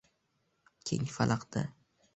keng 0.85 1.05
falaqda 1.17 1.63